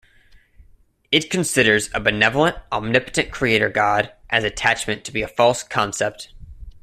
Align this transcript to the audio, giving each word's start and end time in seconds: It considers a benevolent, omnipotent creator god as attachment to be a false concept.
It 1.11 1.29
considers 1.29 1.91
a 1.93 1.99
benevolent, 1.99 2.57
omnipotent 2.71 3.29
creator 3.31 3.69
god 3.69 4.11
as 4.31 4.43
attachment 4.43 5.05
to 5.05 5.11
be 5.11 5.21
a 5.21 5.27
false 5.27 5.61
concept. 5.61 6.33